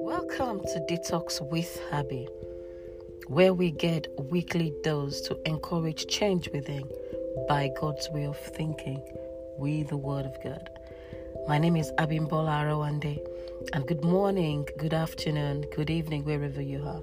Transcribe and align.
Welcome 0.00 0.60
to 0.60 0.80
Detox 0.88 1.42
with 1.50 1.78
Abby, 1.92 2.26
where 3.26 3.52
we 3.52 3.70
get 3.70 4.06
weekly 4.30 4.72
dose 4.82 5.20
to 5.22 5.38
encourage 5.44 6.06
change 6.06 6.48
within 6.48 6.88
by 7.48 7.70
God's 7.78 8.08
way 8.12 8.24
of 8.24 8.38
thinking 8.38 9.02
with 9.58 9.88
the 9.90 9.98
Word 9.98 10.24
of 10.24 10.42
God. 10.42 10.70
My 11.48 11.58
name 11.58 11.76
is 11.76 11.92
Abimbola 11.98 12.64
Arawande, 12.64 13.18
and 13.74 13.86
good 13.86 14.02
morning, 14.02 14.66
good 14.78 14.94
afternoon, 14.94 15.66
good 15.76 15.90
evening, 15.90 16.24
wherever 16.24 16.62
you 16.62 16.82
are. 16.82 17.02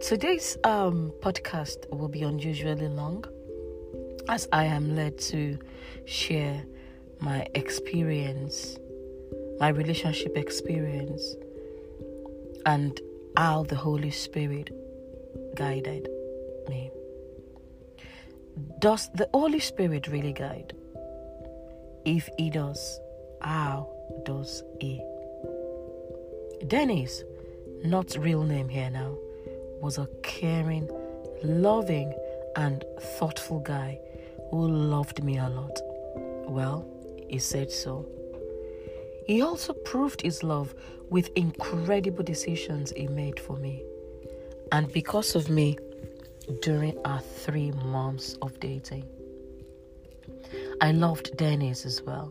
Today's 0.00 0.56
um, 0.64 1.12
podcast 1.20 1.86
will 1.90 2.08
be 2.08 2.22
unusually 2.22 2.88
long 2.88 3.26
as 4.26 4.48
I 4.52 4.64
am 4.64 4.96
led 4.96 5.18
to 5.18 5.58
share 6.06 6.64
my 7.20 7.46
experience, 7.54 8.78
my 9.60 9.68
relationship 9.68 10.36
experience, 10.36 11.34
and 12.66 13.00
how 13.36 13.64
the 13.64 13.76
Holy 13.76 14.10
Spirit 14.10 14.70
guided 15.54 16.08
me. 16.68 16.90
Does 18.78 19.10
the 19.14 19.28
Holy 19.32 19.60
Spirit 19.60 20.08
really 20.08 20.32
guide? 20.32 20.74
If 22.04 22.28
He 22.38 22.50
does, 22.50 23.00
how 23.40 23.88
does 24.24 24.62
He? 24.80 25.02
Dennis, 26.66 27.24
not 27.84 28.16
real 28.18 28.42
name 28.42 28.68
here 28.68 28.90
now, 28.90 29.16
was 29.80 29.98
a 29.98 30.08
caring, 30.22 30.90
loving, 31.42 32.12
and 32.56 32.84
thoughtful 33.18 33.60
guy 33.60 34.00
who 34.50 34.66
loved 34.66 35.22
me 35.22 35.38
a 35.38 35.48
lot. 35.48 35.78
Well, 36.48 36.86
he 37.28 37.38
said 37.38 37.70
so. 37.70 38.06
He 39.26 39.42
also 39.42 39.72
proved 39.72 40.22
his 40.22 40.42
love 40.42 40.74
with 41.10 41.30
incredible 41.36 42.24
decisions 42.24 42.92
he 42.96 43.08
made 43.08 43.38
for 43.38 43.56
me. 43.56 43.82
And 44.72 44.92
because 44.92 45.34
of 45.34 45.48
me, 45.48 45.78
during 46.62 46.96
our 47.04 47.20
three 47.20 47.72
months 47.72 48.34
of 48.40 48.58
dating. 48.60 49.04
I 50.80 50.92
loved 50.92 51.36
Dennis 51.36 51.84
as 51.84 52.02
well. 52.02 52.30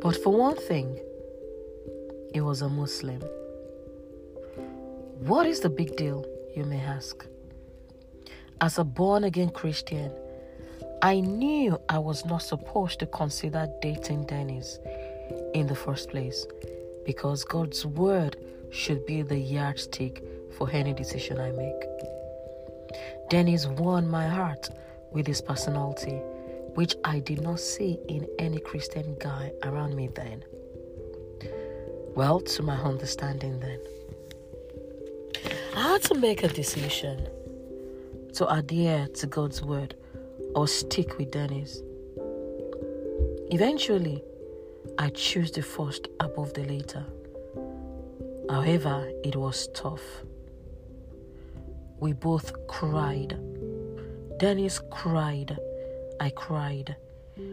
But 0.00 0.16
for 0.22 0.32
one 0.32 0.56
thing, 0.56 0.98
he 2.32 2.40
was 2.40 2.62
a 2.62 2.68
Muslim. 2.68 3.22
What 5.20 5.46
is 5.46 5.60
the 5.60 5.70
big 5.70 5.96
deal, 5.96 6.24
you 6.54 6.64
may 6.64 6.80
ask? 6.80 7.26
As 8.60 8.78
a 8.78 8.84
born 8.84 9.24
again 9.24 9.50
Christian, 9.50 10.10
I 11.02 11.20
knew 11.20 11.78
I 11.88 11.98
was 11.98 12.24
not 12.24 12.42
supposed 12.42 13.00
to 13.00 13.06
consider 13.06 13.68
dating 13.82 14.24
Dennis 14.24 14.78
in 15.52 15.66
the 15.66 15.74
first 15.74 16.08
place 16.08 16.46
because 17.04 17.44
God's 17.44 17.84
word 17.84 18.36
should 18.70 19.04
be 19.04 19.20
the 19.22 19.36
yardstick 19.36 20.24
for 20.56 20.70
any 20.70 20.94
decision 20.94 21.38
I 21.38 21.50
make. 21.50 21.82
Dennis 23.28 23.66
won 23.66 24.08
my 24.08 24.26
heart 24.26 24.70
with 25.12 25.26
his 25.26 25.42
personality, 25.42 26.16
which 26.74 26.94
I 27.04 27.18
did 27.18 27.42
not 27.42 27.60
see 27.60 27.98
in 28.08 28.26
any 28.38 28.58
Christian 28.58 29.16
guy 29.20 29.52
around 29.64 29.94
me 29.94 30.08
then. 30.08 30.44
Well, 32.14 32.40
to 32.40 32.62
my 32.62 32.76
understanding 32.76 33.60
then. 33.60 33.80
I 35.76 35.92
had 35.92 36.02
to 36.04 36.14
make 36.14 36.42
a 36.42 36.48
decision 36.48 37.28
to 38.34 38.50
adhere 38.50 39.08
to 39.08 39.26
God's 39.26 39.62
word 39.62 39.94
or 40.56 40.66
stick 40.66 41.18
with 41.18 41.30
Dennis. 41.30 41.82
Eventually, 43.50 44.24
I 44.98 45.10
chose 45.10 45.52
the 45.52 45.62
first 45.62 46.08
above 46.18 46.54
the 46.54 46.64
later. 46.64 47.04
However, 48.48 49.12
it 49.22 49.36
was 49.36 49.68
tough. 49.74 50.00
We 52.00 52.14
both 52.14 52.66
cried. 52.68 53.38
Dennis 54.38 54.80
cried. 54.90 55.58
I 56.20 56.30
cried. 56.30 56.96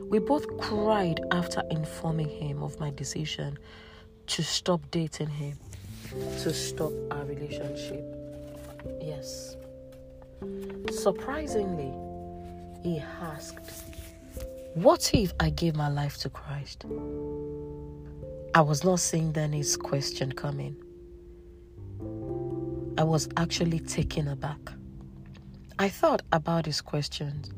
We 0.09 0.19
both 0.19 0.57
cried 0.57 1.19
after 1.31 1.61
informing 1.69 2.29
him 2.29 2.63
of 2.63 2.79
my 2.79 2.89
decision 2.91 3.59
to 4.27 4.43
stop 4.43 4.79
dating 4.91 5.27
him, 5.27 5.57
to 6.41 6.53
stop 6.53 6.93
our 7.11 7.25
relationship. 7.25 8.05
Yes. 9.01 9.57
Surprisingly, 10.91 11.91
he 12.83 12.99
asked, 13.21 13.85
What 14.73 15.13
if 15.13 15.33
I 15.39 15.49
gave 15.49 15.75
my 15.75 15.87
life 15.87 16.17
to 16.19 16.29
Christ? 16.29 16.85
I 18.53 18.61
was 18.61 18.83
not 18.83 18.99
seeing 18.99 19.31
Dennis' 19.31 19.77
question 19.77 20.31
coming. 20.31 20.75
I 22.97 23.03
was 23.03 23.27
actually 23.37 23.79
taken 23.79 24.27
aback. 24.27 24.59
I 25.79 25.89
thought 25.89 26.21
about 26.31 26.65
his 26.65 26.81
questions 26.81 27.51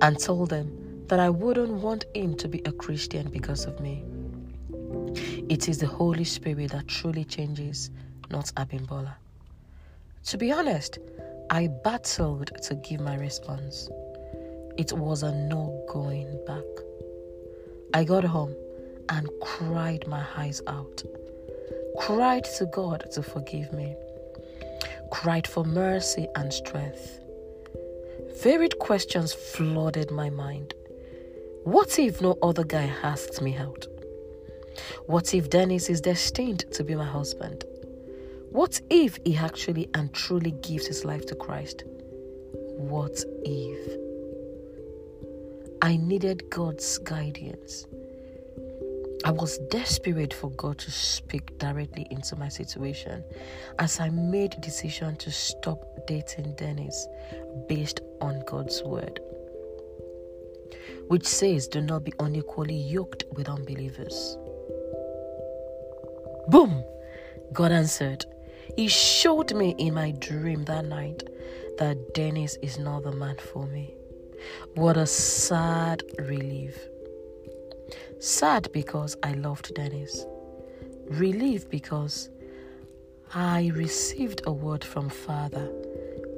and 0.00 0.18
told 0.18 0.52
him 0.52 1.04
that 1.08 1.18
I 1.18 1.30
wouldn't 1.30 1.72
want 1.72 2.04
him 2.14 2.36
to 2.36 2.48
be 2.48 2.60
a 2.64 2.72
Christian 2.72 3.28
because 3.30 3.64
of 3.64 3.80
me. 3.80 4.04
It 5.48 5.68
is 5.68 5.78
the 5.78 5.86
Holy 5.86 6.24
Spirit 6.24 6.72
that 6.72 6.86
truly 6.86 7.24
changes, 7.24 7.90
not 8.30 8.52
Abimbola. 8.56 9.14
To 10.24 10.38
be 10.38 10.52
honest, 10.52 10.98
I 11.50 11.68
battled 11.68 12.50
to 12.62 12.74
give 12.76 13.00
my 13.00 13.16
response. 13.16 13.88
It 14.78 14.92
was 14.92 15.22
a 15.22 15.32
no 15.32 15.84
going 15.88 16.38
back. 16.46 16.62
I 17.94 18.04
got 18.04 18.24
home 18.24 18.54
and 19.08 19.28
cried 19.40 20.06
my 20.06 20.24
eyes 20.36 20.60
out. 20.66 21.02
Cried 21.98 22.44
to 22.58 22.66
God 22.66 23.04
to 23.12 23.22
forgive 23.22 23.72
me. 23.72 23.96
Cried 25.10 25.46
for 25.46 25.64
mercy 25.64 26.26
and 26.36 26.52
strength. 26.52 27.20
Varied 28.42 28.78
questions 28.78 29.32
flooded 29.32 30.10
my 30.10 30.28
mind. 30.28 30.74
What 31.64 31.98
if 31.98 32.20
no 32.20 32.36
other 32.42 32.64
guy 32.64 32.92
asks 33.02 33.40
me 33.40 33.56
out? 33.56 33.86
What 35.06 35.32
if 35.32 35.48
Dennis 35.48 35.88
is 35.88 36.02
destined 36.02 36.70
to 36.72 36.84
be 36.84 36.94
my 36.94 37.06
husband? 37.06 37.64
What 38.50 38.78
if 38.90 39.18
he 39.24 39.36
actually 39.36 39.88
and 39.94 40.12
truly 40.12 40.50
gives 40.50 40.86
his 40.86 41.04
life 41.04 41.24
to 41.26 41.34
Christ? 41.34 41.84
What 42.76 43.24
if? 43.42 44.05
I 45.82 45.96
needed 45.96 46.48
God's 46.50 46.98
guidance. 46.98 47.86
I 49.24 49.30
was 49.30 49.58
desperate 49.70 50.32
for 50.32 50.50
God 50.52 50.78
to 50.78 50.90
speak 50.90 51.58
directly 51.58 52.06
into 52.10 52.36
my 52.36 52.48
situation 52.48 53.22
as 53.78 54.00
I 54.00 54.08
made 54.08 54.54
a 54.54 54.60
decision 54.60 55.16
to 55.16 55.30
stop 55.30 55.84
dating 56.06 56.54
Dennis 56.54 57.06
based 57.68 58.00
on 58.20 58.42
God's 58.46 58.82
word, 58.84 59.20
which 61.08 61.26
says, 61.26 61.68
Do 61.68 61.80
not 61.80 62.04
be 62.04 62.12
unequally 62.20 62.76
yoked 62.76 63.24
with 63.32 63.48
unbelievers. 63.48 64.38
Boom! 66.48 66.84
God 67.52 67.72
answered. 67.72 68.24
He 68.76 68.88
showed 68.88 69.54
me 69.54 69.74
in 69.78 69.94
my 69.94 70.12
dream 70.12 70.64
that 70.64 70.84
night 70.86 71.22
that 71.78 72.14
Dennis 72.14 72.56
is 72.62 72.78
not 72.78 73.02
the 73.02 73.12
man 73.12 73.36
for 73.36 73.66
me. 73.66 73.95
What 74.74 74.96
a 74.96 75.06
sad 75.06 76.02
relief. 76.18 76.78
Sad 78.18 78.70
because 78.72 79.16
I 79.22 79.32
loved 79.32 79.74
Dennis. 79.74 80.24
Relief 81.08 81.68
because 81.68 82.30
I 83.34 83.70
received 83.74 84.42
a 84.46 84.52
word 84.52 84.84
from 84.84 85.08
Father 85.08 85.70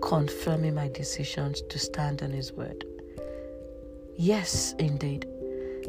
confirming 0.02 0.74
my 0.74 0.88
decisions 0.88 1.62
to 1.62 1.78
stand 1.78 2.22
on 2.22 2.30
His 2.30 2.52
word. 2.52 2.84
Yes, 4.16 4.74
indeed, 4.78 5.26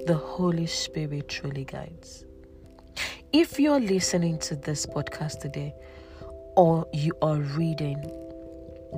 the 0.05 0.15
Holy 0.15 0.65
Spirit 0.65 1.27
truly 1.27 1.65
guides. 1.65 2.25
If 3.31 3.59
you're 3.59 3.79
listening 3.79 4.39
to 4.39 4.55
this 4.55 4.85
podcast 4.85 5.39
today 5.39 5.73
or 6.55 6.87
you 6.93 7.13
are 7.21 7.37
reading 7.37 8.01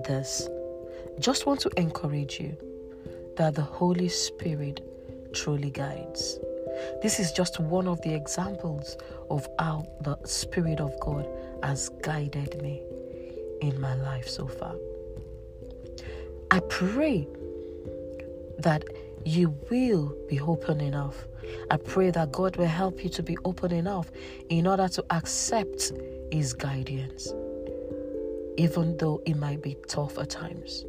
this, 0.06 0.48
just 1.20 1.46
want 1.46 1.60
to 1.62 1.72
encourage 1.78 2.40
you 2.40 2.58
that 3.38 3.56
the 3.56 3.62
Holy 3.62 4.10
Spirit 4.10 4.82
truly 5.34 5.72
guides. 5.72 6.40
This 7.02 7.20
is 7.20 7.32
just 7.32 7.60
one 7.60 7.88
of 7.88 8.02
the 8.02 8.14
examples 8.14 8.98
of 9.30 9.48
how 9.60 9.88
the 10.02 10.18
Spirit 10.26 10.80
of 10.80 10.98
God 11.00 11.28
has 11.64 11.90
guided 12.02 12.62
me 12.62 12.82
in 13.62 13.80
my 13.80 13.96
life 13.96 14.28
so 14.28 14.48
far. 14.48 14.76
I 16.50 16.60
pray 16.62 17.28
that 18.60 18.84
you 19.26 19.56
will 19.70 20.16
be 20.28 20.40
open 20.40 20.82
enough. 20.82 21.28
I 21.70 21.78
pray 21.78 22.12
that 22.12 22.32
God 22.32 22.58
will 22.58 22.66
help 22.66 23.04
you 23.04 23.10
to 23.12 23.24
be 23.24 23.38
open 23.46 23.72
enough 23.72 24.12
in 24.50 24.68
order 24.68 24.88
to 24.90 25.06
accept 25.12 25.92
His 26.32 26.54
guidance, 26.54 27.32
even 28.58 28.98
though 28.98 29.22
it 29.26 29.38
might 29.38 29.62
be 29.62 29.78
tough 29.88 30.18
at 30.18 30.30
times. 30.30 30.86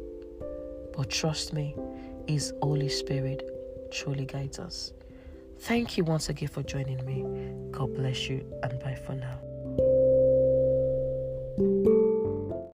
But 0.95 1.09
trust 1.09 1.53
me, 1.53 1.75
His 2.27 2.53
Holy 2.61 2.89
Spirit 2.89 3.43
truly 3.91 4.25
guides 4.25 4.59
us. 4.59 4.93
Thank 5.59 5.97
you 5.97 6.03
once 6.03 6.29
again 6.29 6.49
for 6.49 6.63
joining 6.63 7.05
me. 7.05 7.23
God 7.71 7.93
bless 7.95 8.27
you 8.29 8.45
and 8.63 8.79
bye 8.79 8.95
for 8.95 9.13
now. 9.13 9.39